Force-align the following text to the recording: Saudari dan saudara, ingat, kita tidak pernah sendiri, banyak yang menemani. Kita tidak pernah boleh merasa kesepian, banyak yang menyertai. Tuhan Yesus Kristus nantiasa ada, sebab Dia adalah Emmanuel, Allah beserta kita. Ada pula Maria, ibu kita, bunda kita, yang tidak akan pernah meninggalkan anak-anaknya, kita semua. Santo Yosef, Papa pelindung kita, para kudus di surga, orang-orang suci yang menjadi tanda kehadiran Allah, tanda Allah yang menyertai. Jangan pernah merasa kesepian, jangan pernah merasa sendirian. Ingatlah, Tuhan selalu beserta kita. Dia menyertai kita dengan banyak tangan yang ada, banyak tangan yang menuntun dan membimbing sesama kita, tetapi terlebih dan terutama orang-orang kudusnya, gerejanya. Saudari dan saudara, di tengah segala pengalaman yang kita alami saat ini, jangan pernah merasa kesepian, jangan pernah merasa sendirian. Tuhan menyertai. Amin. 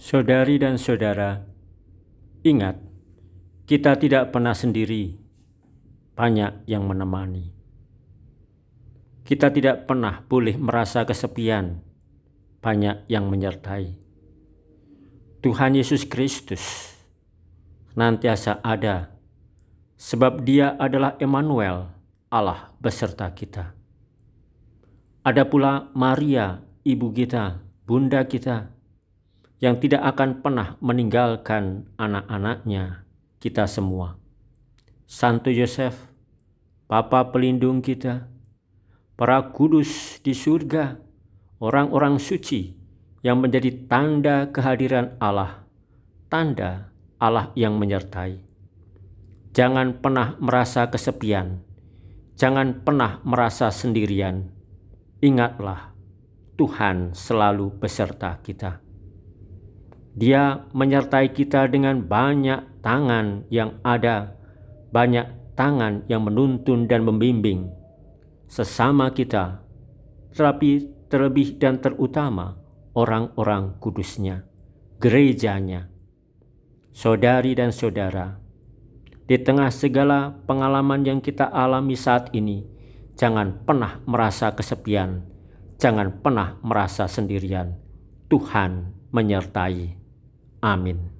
Saudari 0.00 0.56
dan 0.56 0.80
saudara, 0.80 1.44
ingat, 2.40 2.80
kita 3.68 4.00
tidak 4.00 4.32
pernah 4.32 4.56
sendiri, 4.56 5.12
banyak 6.16 6.64
yang 6.64 6.88
menemani. 6.88 7.52
Kita 9.28 9.52
tidak 9.52 9.84
pernah 9.84 10.24
boleh 10.24 10.56
merasa 10.56 11.04
kesepian, 11.04 11.84
banyak 12.64 13.12
yang 13.12 13.28
menyertai. 13.28 13.92
Tuhan 15.44 15.76
Yesus 15.76 16.08
Kristus 16.08 16.96
nantiasa 17.92 18.64
ada, 18.64 19.12
sebab 20.00 20.48
Dia 20.48 20.80
adalah 20.80 21.20
Emmanuel, 21.20 21.92
Allah 22.32 22.72
beserta 22.80 23.28
kita. 23.36 23.76
Ada 25.28 25.44
pula 25.44 25.92
Maria, 25.92 26.64
ibu 26.88 27.12
kita, 27.12 27.60
bunda 27.84 28.24
kita, 28.24 28.79
yang 29.60 29.76
tidak 29.76 30.00
akan 30.16 30.40
pernah 30.40 30.80
meninggalkan 30.80 31.84
anak-anaknya, 32.00 33.04
kita 33.36 33.68
semua. 33.68 34.16
Santo 35.04 35.52
Yosef, 35.52 36.08
Papa 36.88 37.28
pelindung 37.28 37.84
kita, 37.84 38.26
para 39.20 39.52
kudus 39.52 40.18
di 40.24 40.32
surga, 40.32 40.96
orang-orang 41.60 42.16
suci 42.16 42.72
yang 43.20 43.44
menjadi 43.44 43.84
tanda 43.84 44.48
kehadiran 44.48 45.14
Allah, 45.20 45.62
tanda 46.32 46.88
Allah 47.20 47.52
yang 47.52 47.76
menyertai. 47.76 48.40
Jangan 49.52 50.00
pernah 50.00 50.40
merasa 50.40 50.88
kesepian, 50.88 51.60
jangan 52.40 52.80
pernah 52.80 53.20
merasa 53.28 53.68
sendirian. 53.68 54.48
Ingatlah, 55.20 55.92
Tuhan 56.56 57.12
selalu 57.12 57.76
beserta 57.76 58.40
kita. 58.40 58.89
Dia 60.14 60.66
menyertai 60.74 61.30
kita 61.30 61.70
dengan 61.70 62.02
banyak 62.02 62.82
tangan 62.82 63.46
yang 63.52 63.78
ada, 63.86 64.34
banyak 64.90 65.54
tangan 65.54 66.02
yang 66.10 66.26
menuntun 66.26 66.90
dan 66.90 67.06
membimbing 67.06 67.70
sesama 68.50 69.14
kita, 69.14 69.62
tetapi 70.34 70.90
terlebih 71.06 71.54
dan 71.62 71.78
terutama 71.78 72.58
orang-orang 72.98 73.78
kudusnya, 73.78 74.42
gerejanya. 74.98 75.86
Saudari 76.90 77.54
dan 77.54 77.70
saudara, 77.70 78.42
di 79.30 79.38
tengah 79.38 79.70
segala 79.70 80.34
pengalaman 80.50 81.06
yang 81.06 81.22
kita 81.22 81.46
alami 81.46 81.94
saat 81.94 82.34
ini, 82.34 82.66
jangan 83.14 83.62
pernah 83.62 84.02
merasa 84.10 84.50
kesepian, 84.58 85.22
jangan 85.78 86.18
pernah 86.18 86.58
merasa 86.66 87.06
sendirian. 87.06 87.78
Tuhan 88.26 88.90
menyertai. 89.14 89.99
Amin. 90.62 91.19